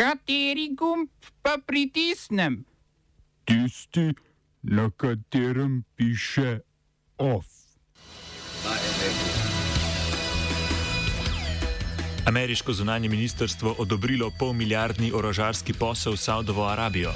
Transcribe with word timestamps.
Kateri 0.00 0.70
gumb 0.72 1.10
pa 1.44 1.58
pritisnem? 1.60 2.64
Tisti, 3.44 4.14
na 4.62 4.88
katerem 4.96 5.84
piše 5.96 6.60
OF. 7.18 7.44
Ameriško 12.26 12.72
zunanje 12.72 13.08
ministrstvo 13.08 13.74
odobrilo 13.78 14.30
pol 14.38 14.52
milijardni 14.52 15.12
orožarski 15.12 15.72
posel 15.72 16.12
v 16.12 16.16
Saudovo 16.16 16.64
Arabijo. 16.64 17.12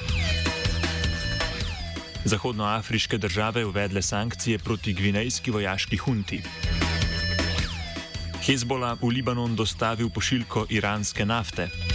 Zahodnoafriške 2.25 3.19
države 3.19 3.65
uvedle 3.65 4.03
sankcije 4.03 4.59
proti 4.59 4.93
gvinejski 4.93 5.51
vojaški 5.51 5.97
hunti. 5.97 6.43
Hezbola 8.47 8.97
v 9.01 9.09
Libanon 9.09 9.57
dostavil 9.57 10.11
pošiljko 10.11 10.67
iranske 10.69 11.25
nafte. 11.27 11.94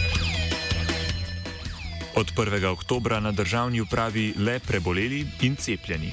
Od 2.19 2.31
1. 2.35 2.65
oktobra 2.65 3.19
na 3.19 3.31
državni 3.31 3.81
upravi 3.81 4.33
le 4.37 4.59
preboleli 4.59 5.27
in 5.41 5.55
cepljeni. 5.55 6.11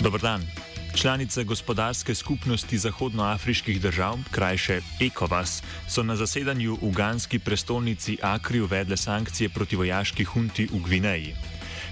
Dobr 0.00 0.20
dan. 0.20 0.42
Članice 0.94 1.44
gospodarske 1.44 2.14
skupnosti 2.14 2.78
zahodnoafriških 2.78 3.80
držav, 3.80 4.18
krajše 4.30 4.80
ECOWAS, 5.00 5.62
so 5.88 6.02
na 6.02 6.16
zasedanju 6.16 6.74
v 6.74 6.78
uganski 6.86 7.38
prestolnici 7.38 8.18
Akri 8.22 8.60
uvedle 8.60 8.96
sankcije 8.96 9.48
proti 9.48 9.76
vojaški 9.76 10.24
hunti 10.24 10.68
v 10.72 10.78
Gvineji. 10.84 11.34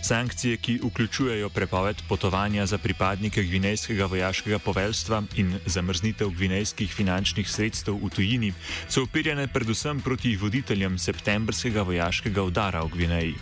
Sankcije, 0.03 0.57
ki 0.57 0.81
vključujejo 0.85 1.49
prepoved 1.49 1.97
potovanja 2.09 2.67
za 2.67 2.79
pripadnike 2.79 3.43
gvinejskega 3.43 4.07
vojaškega 4.07 4.59
poveljstva 4.59 5.23
in 5.37 5.59
zamrznitev 5.67 6.31
gvinejskih 6.31 6.95
finančnih 6.95 7.51
sredstev 7.51 7.95
v 8.03 8.09
tujini, 8.09 8.53
so 8.89 9.03
upirjene 9.03 9.47
predvsem 9.49 10.01
proti 10.01 10.37
voditeljem 10.37 10.99
septembrskega 10.99 11.83
vojaškega 11.83 12.43
udara 12.43 12.83
v 12.83 12.89
Gvineji. 12.97 13.35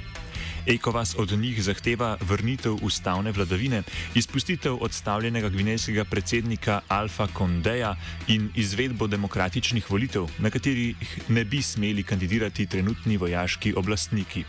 Ekovas 0.67 1.15
od 1.19 1.33
njih 1.33 1.63
zahteva 1.63 2.17
vrnitev 2.21 2.77
ustavne 2.83 3.33
vladavine, 3.33 3.83
izpustitev 4.15 4.77
odstavljenega 4.81 5.49
gvinejskega 5.49 6.05
predsednika 6.05 6.81
Alfa 6.89 7.27
Kondeja 7.27 7.95
in 8.29 8.51
izvedbo 8.55 9.07
demokratičnih 9.07 9.91
volitev, 9.91 10.29
na 10.39 10.51
katerih 10.51 11.19
ne 11.29 11.45
bi 11.45 11.63
smeli 11.63 12.03
kandidirati 12.03 12.67
trenutni 12.67 13.17
vojaški 13.17 13.75
oblastniki. 13.77 14.45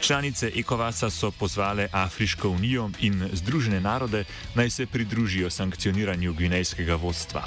Članice 0.00 0.50
Ekovasa 0.56 1.10
so 1.10 1.30
pozvale 1.30 1.88
Afriško 1.92 2.48
unijo 2.48 2.90
in 3.00 3.28
Združene 3.32 3.80
narode 3.80 4.24
naj 4.54 4.70
se 4.70 4.86
pridružijo 4.86 5.50
sankcioniranju 5.50 6.34
gvinejskega 6.34 6.94
vodstva. 6.94 7.44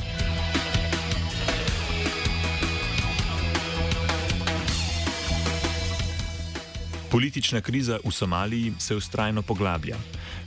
Politična 7.12 7.62
kriza 7.62 8.00
v 8.06 8.12
Somaliji 8.12 8.74
se 8.80 8.96
ustrajno 8.96 9.42
poglablja. 9.42 9.98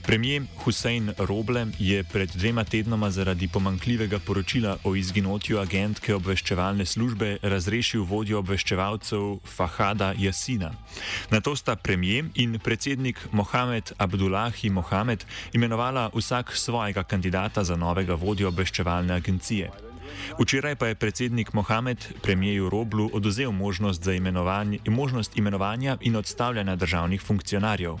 Premijer 0.07 0.43
Hussein 0.63 1.11
Roble 1.17 1.67
je 1.79 2.03
pred 2.03 2.29
dvema 2.35 2.63
tednoma 2.63 3.09
zaradi 3.11 3.47
pomankljivega 3.47 4.19
poročila 4.19 4.77
o 4.83 4.95
izginotju 4.95 5.59
agentke 5.59 6.15
obveščevalne 6.15 6.85
službe 6.85 7.37
razrešil 7.41 8.05
vodjo 8.07 8.39
obveščevalcev 8.39 9.25
Fahada 9.55 10.13
Jasina. 10.17 10.71
Na 11.31 11.41
to 11.41 11.55
sta 11.55 11.75
premijer 11.75 12.29
in 12.35 12.55
predsednik 12.59 13.19
Mohamed 13.31 13.91
Abdullahi 13.97 14.69
Mohamed 14.69 15.25
imenovala 15.53 16.09
vsak 16.15 16.55
svojega 16.55 17.03
kandidata 17.03 17.63
za 17.63 17.75
novega 17.75 18.15
vodjo 18.15 18.47
obveščevalne 18.47 19.13
agencije. 19.13 19.86
Včeraj 20.39 20.75
pa 20.75 20.87
je 20.87 20.95
predsednik 20.95 21.53
Mohamed 21.53 22.07
premijeju 22.21 22.69
Roblu 22.69 23.09
oduzel 23.13 23.51
možnost, 23.51 24.07
imenovanje, 24.07 24.79
možnost 24.87 25.37
imenovanja 25.37 25.97
in 26.01 26.15
odstavljanja 26.15 26.75
državnih 26.75 27.21
funkcionarjev. 27.21 27.95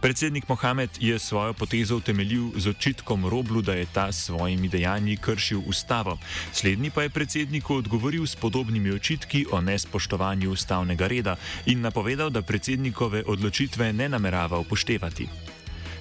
Predsednik 0.00 0.48
Mohamed 0.48 0.90
je 1.00 1.18
svojo 1.18 1.52
potezo 1.52 1.96
utemeljil 1.96 2.50
z 2.56 2.68
očitkom 2.68 3.26
Roblu, 3.28 3.62
da 3.62 3.72
je 3.72 3.86
ta 3.92 4.12
s 4.12 4.24
svojimi 4.24 4.68
dejanji 4.68 5.16
kršil 5.16 5.60
ustavo. 5.66 6.18
Slednji 6.52 6.90
pa 6.90 7.02
je 7.02 7.10
predsedniku 7.10 7.74
odgovoril 7.74 8.26
s 8.26 8.36
podobnimi 8.36 8.90
očitki 8.90 9.46
o 9.52 9.60
nespoštovanju 9.60 10.50
ustavnega 10.50 11.06
reda 11.06 11.36
in 11.66 11.80
napovedal, 11.80 12.30
da 12.30 12.42
predsednikove 12.42 13.22
odločitve 13.26 13.92
ne 13.92 14.08
namerava 14.08 14.58
upoštevati. 14.58 15.28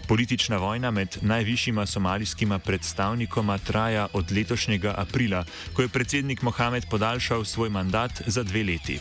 Politična 0.07 0.57
vojna 0.57 0.91
med 0.91 1.17
najvišjima 1.21 1.85
somalijskima 1.85 2.59
predstavnikoma 2.59 3.57
traja 3.57 4.07
od 4.13 4.31
letošnjega 4.31 4.93
aprila, 4.97 5.45
ko 5.73 5.81
je 5.81 5.87
predsednik 5.87 6.41
Mohamed 6.41 6.85
podaljšal 6.89 7.45
svoj 7.45 7.69
mandat 7.69 8.21
za 8.27 8.43
dve 8.43 8.63
leti. 8.63 8.99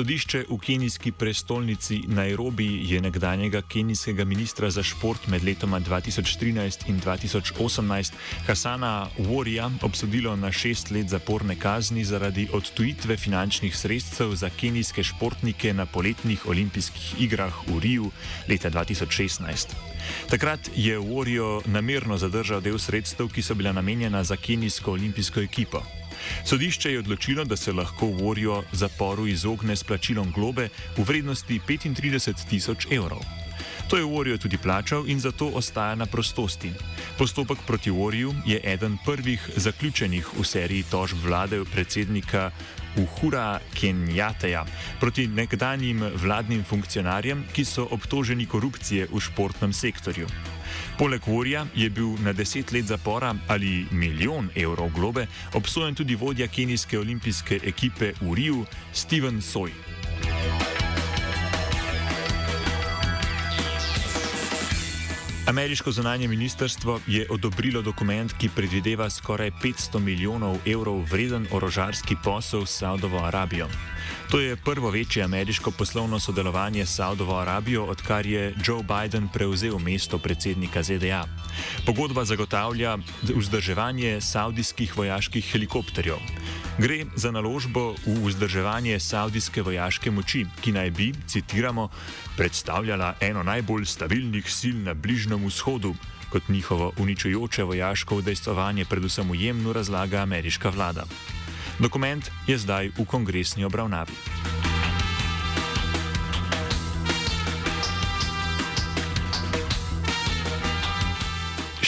Sodišče 0.00 0.46
v 0.48 0.56
kenijski 0.56 1.12
prestolnici 1.12 1.98
Nairobi 2.08 2.88
je 2.88 3.00
nekdanjega 3.00 3.60
kenijskega 3.62 4.24
ministra 4.24 4.70
za 4.70 4.82
šport 4.82 5.26
med 5.28 5.44
letoma 5.44 5.80
2013 5.80 6.88
in 6.88 7.00
2018 7.00 8.12
Hasana 8.46 9.10
Warija 9.18 9.68
obsodilo 9.82 10.36
na 10.36 10.52
šest 10.52 10.90
let 10.90 11.08
zaporne 11.08 11.56
kazni 11.56 12.04
zaradi 12.04 12.48
odtujitve 12.52 13.16
finančnih 13.16 13.76
sredstev 13.76 14.32
za 14.34 14.48
kenijske 14.50 15.02
športnike 15.02 15.74
na 15.74 15.86
poletnih 15.86 16.48
olimpijskih 16.48 17.20
igrah 17.20 17.52
v 17.68 17.80
Riju 17.80 18.10
leta 18.48 18.70
2016. 18.70 19.68
Takrat 20.30 20.70
je 20.76 20.98
Warijo 20.98 21.60
namerno 21.66 22.16
zadržal 22.16 22.60
del 22.60 22.78
sredstev, 22.78 23.28
ki 23.28 23.42
so 23.42 23.54
bila 23.54 23.72
namenjena 23.72 24.24
za 24.24 24.36
kenijsko 24.36 24.92
olimpijsko 24.92 25.40
ekipo. 25.40 25.99
Sodišče 26.44 26.92
je 26.92 26.98
odločilo, 26.98 27.44
da 27.44 27.56
se 27.56 27.72
lahko 27.72 28.06
Warrior 28.06 28.62
zaporu 28.72 29.26
izogne 29.26 29.76
s 29.76 29.84
plačilom 29.84 30.32
globe 30.32 30.68
v 30.96 31.04
vrednosti 31.04 31.60
35 31.68 32.48
tisoč 32.48 32.86
evrov. 32.90 33.20
To 33.90 33.96
je 33.96 34.06
Warrior 34.06 34.38
tudi 34.38 34.58
plačal 34.58 35.08
in 35.10 35.20
zato 35.20 35.50
ostaja 35.54 35.94
na 35.94 36.06
prostosti. 36.06 36.70
Postopek 37.18 37.58
proti 37.66 37.90
Warriorju 37.90 38.34
je 38.46 38.60
eden 38.64 38.98
prvih 39.04 39.50
zaključenih 39.56 40.28
v 40.38 40.44
seriji 40.44 40.82
tožb 40.90 41.18
vlade 41.26 41.64
predsednika 41.72 42.50
Uhura 42.96 43.60
Kenjateja 43.74 44.64
proti 45.00 45.26
nekdanjim 45.28 46.02
vladnim 46.22 46.64
funkcionarjem, 46.64 47.44
ki 47.52 47.64
so 47.64 47.86
obtoženi 47.90 48.46
korupcije 48.46 49.06
v 49.12 49.20
športnem 49.20 49.72
sektorju. 49.72 50.26
Poleg 50.98 51.22
Vorja 51.26 51.66
je 51.74 51.90
bil 51.90 52.18
na 52.24 52.32
deset 52.32 52.72
let 52.72 52.86
zapora 52.86 53.34
ali 53.48 53.86
milijon 53.90 54.50
evrov 54.56 54.90
globe 54.94 55.26
obsojen 55.54 55.94
tudi 55.94 56.14
vodja 56.14 56.48
kenijske 56.48 56.98
olimpijske 56.98 57.60
ekipe 57.64 58.12
v 58.20 58.34
Riju 58.34 58.64
Steven 58.92 59.42
Soj. 59.42 59.99
Ameriško 65.50 65.92
zunanje 65.92 66.28
ministrstvo 66.28 67.00
je 67.06 67.26
odobrilo 67.30 67.82
dokument, 67.82 68.32
ki 68.38 68.48
predvideva 68.54 69.10
skoraj 69.10 69.50
500 69.50 69.98
milijonov 69.98 70.58
evrov 70.66 71.02
vreden 71.10 71.46
orožarski 71.50 72.16
posel 72.24 72.66
s 72.66 72.78
Saudovo 72.78 73.18
Arabijo. 73.18 73.66
To 74.30 74.40
je 74.40 74.56
prvo 74.56 74.90
večje 74.90 75.22
ameriško 75.22 75.70
poslovno 75.70 76.20
sodelovanje 76.20 76.86
s 76.86 76.94
Saudovo 76.96 77.38
Arabijo, 77.38 77.84
odkar 77.84 78.26
je 78.26 78.54
Joe 78.66 78.82
Biden 78.82 79.28
prevzel 79.28 79.78
mesto 79.78 80.18
predsednika 80.18 80.82
ZDA. 80.82 81.26
Pogodba 81.86 82.24
zagotavlja 82.24 82.98
vzdrževanje 83.22 84.20
saudijskih 84.20 84.96
vojaških 84.96 85.52
helikopterjev. 85.52 86.16
Gre 86.80 87.04
za 87.12 87.28
naložbo 87.28 87.92
v 88.08 88.24
vzdrževanje 88.24 88.96
saudijske 88.96 89.60
vojaške 89.60 90.08
moči, 90.08 90.46
ki 90.64 90.72
naj 90.72 90.90
bi, 90.96 91.12
citiramo, 91.28 91.90
predstavljala 92.40 93.20
eno 93.20 93.42
najbolj 93.44 93.84
stabilnih 93.84 94.48
sil 94.48 94.80
na 94.80 94.96
Bližnjem 94.96 95.44
vzhodu. 95.44 95.92
Kot 96.32 96.48
njihovo 96.48 96.92
uničujoče 96.96 97.68
vojaško 97.68 98.24
udejstvovanje, 98.24 98.88
predvsem 98.88 99.28
v 99.28 99.42
Jemnu, 99.44 99.76
razlaga 99.76 100.24
ameriška 100.24 100.72
vlada. 100.72 101.04
Dokument 101.78 102.24
je 102.48 102.56
zdaj 102.58 102.96
v 102.96 103.04
kongresni 103.04 103.64
obravnavi. 103.64 104.39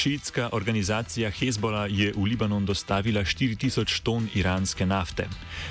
Šiitska 0.02 0.48
organizacija 0.52 1.30
Hezbola 1.30 1.86
je 1.86 2.10
v 2.16 2.24
Libanon 2.24 2.66
dostavila 2.66 3.20
4000 3.22 4.02
ton 4.02 4.26
iranske 4.34 4.86
nafte. 4.86 5.28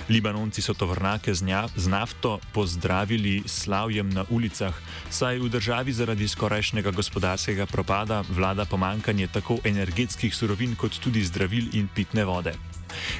Libanonci 0.09 0.61
so 0.61 0.71
tovornake 0.73 1.33
z, 1.35 1.43
nja, 1.43 1.67
z 1.75 1.91
nafto 1.91 2.39
pozdravili 2.53 3.43
slavjem 3.45 4.09
na 4.09 4.23
ulicah, 4.29 4.71
saj 5.09 5.35
v 5.39 5.49
državi 5.51 5.91
zaradi 5.91 6.27
skorajšnjega 6.27 6.91
gospodarskega 6.91 7.65
propada 7.65 8.23
vlada 8.29 8.65
pomankanje 8.65 9.27
tako 9.27 9.59
energetskih 9.63 10.35
surovin 10.35 10.79
kot 10.79 10.95
tudi 11.03 11.25
zdravil 11.27 11.67
in 11.75 11.91
pitne 11.91 12.23
vode. 12.23 12.55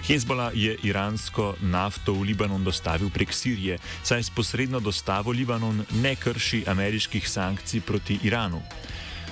Hezbola 0.08 0.52
je 0.56 0.78
iransko 0.84 1.56
nafto 1.60 2.16
v 2.16 2.32
Libanon 2.32 2.64
dostavil 2.64 3.12
prek 3.12 3.34
Sirije, 3.36 3.84
saj 4.04 4.24
s 4.24 4.30
posredno 4.30 4.80
dostavo 4.80 5.32
Libanon 5.32 5.84
ne 5.92 6.16
krši 6.16 6.64
ameriških 6.68 7.30
sankcij 7.30 7.82
proti 7.82 8.20
Iranu. 8.24 8.64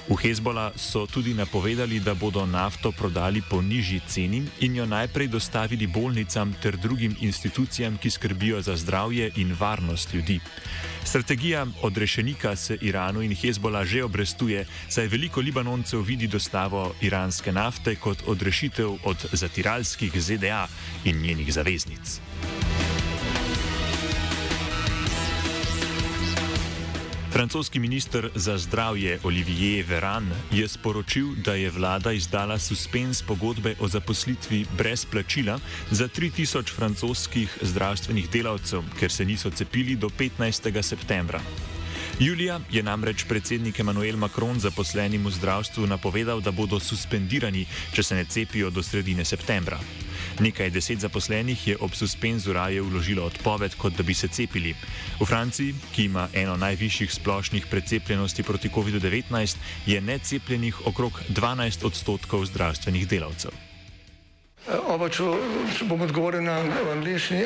V 0.07 0.15
Hezbola 0.17 0.71
so 0.75 1.05
tudi 1.05 1.33
napovedali, 1.33 1.99
da 1.99 2.13
bodo 2.13 2.45
nafto 2.45 2.91
prodali 2.91 3.41
po 3.49 3.61
nižji 3.61 4.01
ceni 4.07 4.43
in 4.59 4.75
jo 4.75 4.85
najprej 4.85 5.27
dostavili 5.27 5.87
bolnicam 5.87 6.53
ter 6.61 6.77
drugim 6.77 7.15
institucijam, 7.21 7.97
ki 7.97 8.09
skrbijo 8.09 8.61
za 8.61 8.75
zdravje 8.75 9.31
in 9.35 9.55
varnost 9.59 10.13
ljudi. 10.13 10.39
Strategija 11.03 11.65
odrešenika 11.81 12.55
se 12.55 12.77
Iranu 12.81 13.21
in 13.21 13.35
Hezbola 13.35 13.85
že 13.85 14.03
obrestuje, 14.03 14.65
saj 14.89 15.07
veliko 15.07 15.41
Libanoncev 15.41 16.01
vidi 16.01 16.27
dostavo 16.27 16.93
iranske 17.01 17.51
nafte 17.51 17.95
kot 17.95 18.23
odrešitev 18.27 18.97
od 19.03 19.25
zatiralskih 19.31 20.21
ZDA 20.21 20.67
in 21.05 21.21
njenih 21.21 21.53
zaveznic. 21.53 22.19
Francoski 27.31 27.79
minister 27.79 28.29
za 28.35 28.57
zdravje 28.57 29.19
Olivier 29.23 29.85
Veran 29.85 30.31
je 30.51 30.67
sporočil, 30.67 31.27
da 31.45 31.53
je 31.53 31.69
vlada 31.69 32.11
izdala 32.11 32.59
suspens 32.59 33.21
pogodbe 33.21 33.75
o 33.79 33.87
zaposlitvi 33.87 34.65
brez 34.77 35.05
plačila 35.05 35.59
za 35.91 36.07
3000 36.07 36.75
francoskih 36.75 37.57
zdravstvenih 37.61 38.29
delavcev, 38.29 38.81
ker 38.99 39.11
se 39.11 39.25
niso 39.25 39.49
cepili 39.49 39.95
do 39.95 40.09
15. 40.09 40.81
septembra. 40.81 41.41
Julija 42.19 42.59
je 42.71 42.83
namreč 42.83 43.23
predsednik 43.23 43.79
Emmanuel 43.79 44.17
Macron 44.17 44.59
zaposlenim 44.59 45.25
v 45.25 45.31
zdravstvu 45.31 45.87
napovedal, 45.87 46.41
da 46.41 46.51
bodo 46.51 46.79
suspendirani, 46.79 47.65
če 47.93 48.03
se 48.03 48.15
ne 48.15 48.25
cepijo 48.25 48.69
do 48.69 48.83
sredine 48.83 49.25
septembra. 49.25 49.79
Nekaj 50.39 50.69
deset 50.69 50.99
zaposlenih 50.99 51.67
je 51.67 51.77
ob 51.79 51.93
suspenzu 51.93 52.53
raje 52.53 52.81
vložilo 52.81 53.25
odpoved, 53.25 53.75
kot 53.75 53.93
da 53.97 54.03
bi 54.03 54.13
se 54.13 54.27
cepili. 54.27 54.75
V 55.19 55.25
Franciji, 55.25 55.75
ki 55.95 56.05
ima 56.05 56.27
eno 56.33 56.57
najvišjih 56.57 57.13
splošnih 57.13 57.67
precepljenosti 57.67 58.43
proti 58.43 58.69
COVID-19, 58.69 59.57
je 59.85 60.01
necepljenih 60.01 60.87
okrog 60.87 61.21
12 61.29 61.85
odstotkov 61.85 62.45
zdravstvenih 62.45 63.07
delavcev. 63.07 63.51
Oba, 64.69 65.09
če, 65.09 65.23
če 65.77 65.85
bom 65.89 66.01
odgovoril 66.05 66.43
na 66.45 66.59
angliški. 66.93 67.45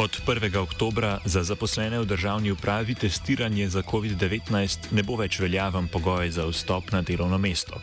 Od 0.00 0.20
1. 0.26 0.56
oktobra 0.56 1.20
za 1.24 1.42
zaposlene 1.44 2.00
v 2.00 2.08
državni 2.08 2.50
upravi 2.50 2.94
testiranje 2.94 3.68
za 3.68 3.82
COVID-19 3.82 4.96
ne 4.96 5.02
bo 5.04 5.16
več 5.20 5.36
veljaven 5.40 5.92
pogoj 5.92 6.30
za 6.30 6.46
vstop 6.48 6.88
na 6.92 7.02
delovno 7.04 7.36
mesto. 7.38 7.76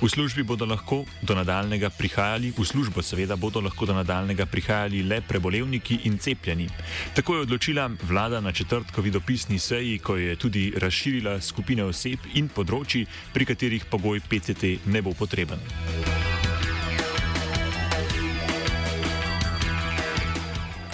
V 0.00 0.08
službi 0.08 0.46
bodo 0.48 0.64
lahko 0.64 1.04
do 1.20 1.36
nadaljnega 1.36 1.90
prihajali, 1.92 2.54
v 2.56 2.64
službo 2.64 3.04
seveda 3.04 3.36
bodo 3.36 3.60
lahko 3.60 3.84
do 3.84 3.92
nadaljnega 3.92 4.46
prihajali 4.48 5.02
le 5.04 5.20
prebolevniki 5.20 6.00
in 6.08 6.16
cepljeni. 6.18 6.70
Tako 7.14 7.34
je 7.34 7.40
odločila 7.40 7.90
vlada 8.02 8.40
na 8.40 8.52
četrtkovi 8.52 9.10
dopisni 9.10 9.58
seji, 9.58 9.98
ko 9.98 10.16
je 10.16 10.36
tudi 10.36 10.72
razširila 10.76 11.40
skupine 11.40 11.84
oseb 11.84 12.32
in 12.32 12.48
področji, 12.48 13.04
pri 13.36 13.44
katerih 13.44 13.84
pogoj 13.92 14.24
PCT 14.24 14.78
ne 14.88 15.04
bo 15.04 15.12
potreben. 15.12 15.60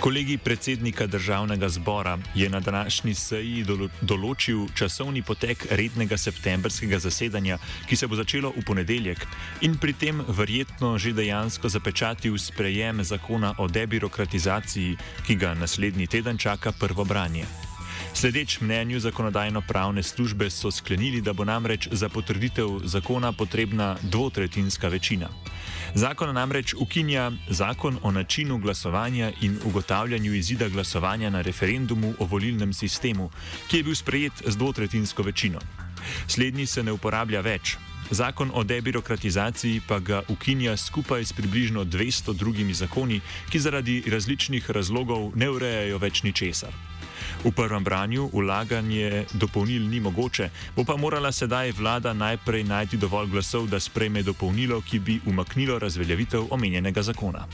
Kolegi 0.01 0.39
predsednika 0.39 1.07
državnega 1.07 1.69
zbora 1.69 2.19
je 2.35 2.49
na 2.49 2.61
današnji 2.61 3.15
seji 3.15 3.65
določil 4.01 4.69
časovni 4.79 5.25
potek 5.27 5.67
rednega 5.75 6.15
septembrskega 6.17 7.01
zasedanja, 7.03 7.59
ki 7.91 7.97
se 7.99 8.07
bo 8.07 8.15
začelo 8.15 8.53
v 8.55 8.63
ponedeljek 8.63 9.27
in 9.67 9.75
pri 9.75 9.97
tem 9.99 10.23
verjetno 10.29 10.95
že 10.99 11.13
dejansko 11.13 11.69
zapečatil 11.69 12.39
sprejem 12.39 13.03
zakona 13.03 13.57
o 13.59 13.67
debirokratizaciji, 13.67 14.99
ki 15.27 15.35
ga 15.35 15.55
naslednji 15.59 16.07
teden 16.07 16.39
čaka 16.39 16.73
prvo 16.73 17.05
branje. 17.05 17.68
Sledeč 18.19 18.61
mnenju 18.61 18.99
zakonodajno-pravne 19.01 20.03
službe 20.03 20.51
so 20.51 20.71
sklenili, 20.75 21.21
da 21.21 21.33
bo 21.33 21.45
namreč 21.45 21.87
za 21.93 22.09
potrditev 22.09 22.81
zakona 22.85 23.33
potrebna 23.33 23.97
dvotretinska 24.03 24.89
večina. 24.89 25.29
Zakon 25.95 26.35
namreč 26.35 26.75
ukinja 26.75 27.31
zakon 27.49 27.99
o 28.03 28.11
načinu 28.11 28.59
glasovanja 28.59 29.31
in 29.41 29.59
ugotavljanju 29.65 30.35
izida 30.35 30.69
glasovanja 30.69 31.31
na 31.31 31.43
referendumu 31.43 32.15
o 32.19 32.25
volilnem 32.25 32.73
sistemu, 32.75 33.31
ki 33.71 33.77
je 33.77 33.83
bil 33.83 33.95
sprejet 33.95 34.43
z 34.47 34.57
dvotretinsko 34.57 35.23
večino. 35.23 35.61
Slednji 36.27 36.67
se 36.67 36.83
ne 36.83 36.93
uporablja 36.93 37.41
več. 37.41 37.77
Zakon 38.11 38.51
o 38.55 38.65
debirokratizaciji 38.65 39.81
pa 39.89 39.99
ga 39.99 40.23
ukinja 40.29 40.77
skupaj 40.77 41.25
s 41.25 41.33
približno 41.33 41.85
200 41.85 42.35
drugimi 42.35 42.75
zakoni, 42.75 43.21
ki 43.51 43.59
zaradi 43.59 44.03
različnih 44.11 44.71
razlogov 44.71 45.37
ne 45.37 45.51
urejajo 45.51 45.99
več 45.99 46.23
ničesar. 46.23 46.75
V 47.45 47.53
prvem 47.55 47.85
branju 47.85 48.31
ulaganje 48.33 49.25
dopolnil 49.33 49.87
ni 49.89 50.01
mogoče, 50.01 50.51
bo 50.77 50.85
pa 50.85 50.97
morala 50.97 51.33
sedaj 51.33 51.73
vlada 51.79 52.13
najprej 52.13 52.65
najti 52.65 52.97
dovolj 52.97 53.31
glasov, 53.31 53.69
da 53.71 53.81
sprejme 53.81 54.23
dopolnilo, 54.23 54.81
ki 54.83 54.99
bi 54.99 55.21
umaknilo 55.27 55.79
razveljavitev 55.79 56.51
omenjenega 56.51 57.03
zakona. 57.03 57.47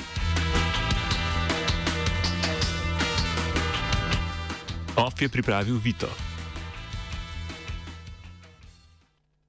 OF 4.97 5.23
je 5.23 5.29
pripravil 5.29 5.77
Vito. 5.85 6.34